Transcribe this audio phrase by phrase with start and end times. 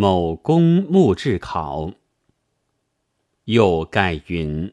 [0.00, 1.92] 某公墓志考。
[3.46, 4.72] 又盖云：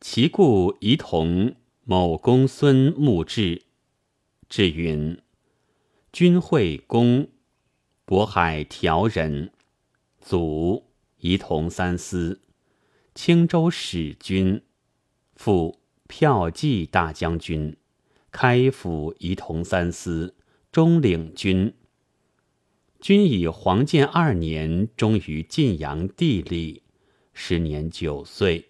[0.00, 3.64] 其故宜同某公孙墓志。
[4.48, 5.20] 志云：
[6.10, 7.28] 君惠公，
[8.06, 9.52] 渤海条人，
[10.22, 10.86] 祖
[11.18, 12.40] 仪同三司，
[13.14, 14.62] 青州使君，
[15.36, 17.76] 父骠骑大将军，
[18.30, 20.34] 开府仪同三司，
[20.72, 21.74] 中领军。
[23.10, 26.84] 君以黄建二年终于晋阳地里。
[27.32, 28.68] 时年九岁，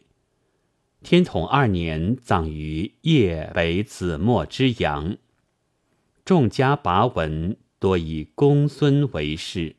[1.03, 5.19] 天统二年葬于邺北子墨之阳。
[6.25, 9.77] 众家跋文多以公孙为氏，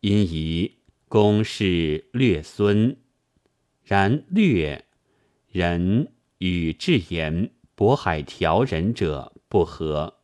[0.00, 0.72] 因以
[1.08, 2.98] 公是略孙，
[3.82, 4.84] 然略
[5.48, 10.18] 人与至言渤海条人者不合。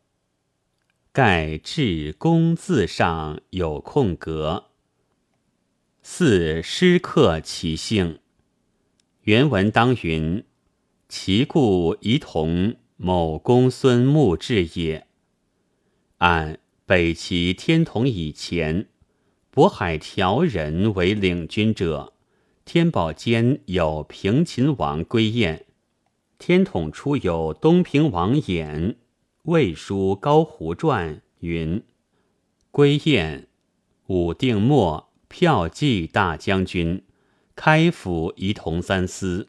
[1.19, 4.67] 盖至公字上有空格。
[6.01, 8.21] 四诗刻其姓，
[9.23, 10.45] 原文当云
[11.11, 15.09] ：“其故宜同某公孙墓志也。”
[16.19, 18.87] 按北齐天统以前，
[19.53, 22.13] 渤海条人为领军者，
[22.65, 25.67] 天宝间有平秦王归燕，
[26.39, 28.95] 天统初有东平王衍，
[29.49, 31.83] 魏书高胡传云
[32.71, 33.49] ：“归燕，
[34.09, 37.03] 武定末。”骠骑大将军，
[37.55, 39.49] 开府仪同三司，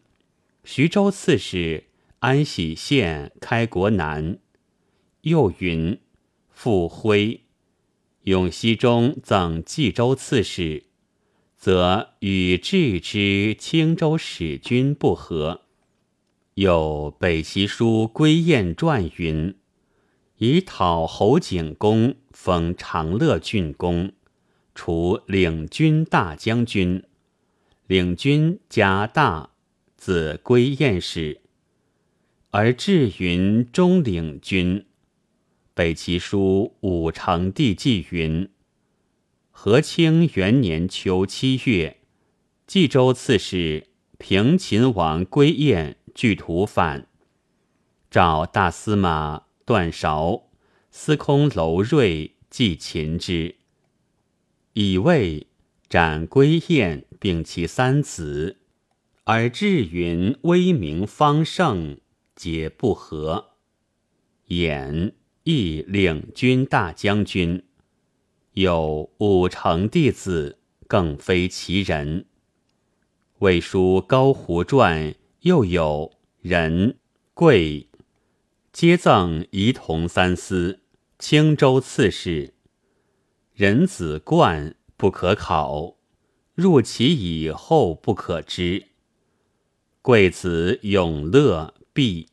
[0.64, 1.86] 徐州刺史，
[2.20, 4.40] 安喜县开国南。
[5.22, 6.00] 又云：
[6.50, 7.42] 傅辉，
[8.24, 10.84] 永熙中赠冀州刺史，
[11.58, 15.64] 则与至之青州使君不和。
[16.56, 19.56] 又北齐书归燕传云：
[20.40, 24.14] 以讨侯景公，封长乐郡公。
[24.74, 27.04] 除领军大将军，
[27.88, 29.50] 领军加大，
[29.98, 31.42] 子归燕氏，
[32.52, 34.86] 而至云中领军。
[35.74, 38.50] 北齐书武成帝纪云：
[39.52, 41.98] 和清元年秋七月，
[42.66, 47.08] 冀州刺史平秦王归燕据土反，
[48.10, 50.48] 召大司马断韶、
[50.90, 53.58] 司空楼瑞继秦之。
[54.74, 55.46] 以为
[55.88, 58.58] 斩归燕，并其三子，
[59.26, 62.00] 而至云威名方盛，
[62.36, 63.52] 皆不和。
[64.48, 65.14] 衍
[65.44, 67.64] 亦领军大将军，
[68.54, 70.58] 有武成弟子，
[70.88, 72.26] 更非其人。
[73.38, 76.98] 魏书高胡传又有人
[77.36, 77.89] 贵，
[78.72, 80.82] 皆赠仪同三司、
[81.18, 82.54] 青州刺史。
[83.56, 85.98] 人子冠不可考，
[86.54, 88.90] 入其以后不可知。
[90.04, 92.30] 贵子永乐毕，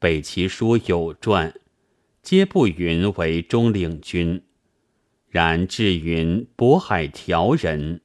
[0.00, 1.54] 北齐书有传，
[2.22, 4.42] 皆不云为中领军。
[5.28, 8.00] 然至云渤海条人，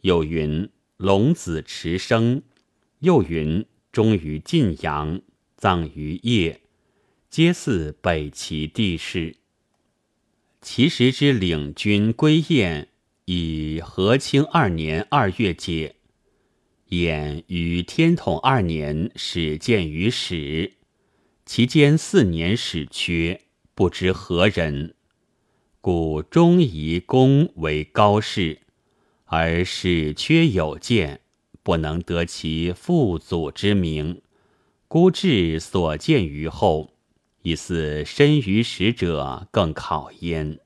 [0.00, 2.42] 又云龙子持生，
[3.00, 5.20] 又云终于晋阳，
[5.56, 6.56] 葬于邺，
[7.30, 9.36] 皆似北齐地势。
[10.60, 12.88] 其时之领军归燕，
[13.26, 15.94] 以和清二年二月解。
[16.88, 20.72] 燕于天统二年始见于史，
[21.46, 23.42] 其间四年始缺，
[23.76, 24.96] 不知何人，
[25.80, 28.62] 故终以公为高士，
[29.26, 31.20] 而史缺有见，
[31.62, 34.20] 不能得其父祖之名，
[34.88, 36.96] 孤至所见于后。
[37.42, 40.58] 以似身于食者更考焉。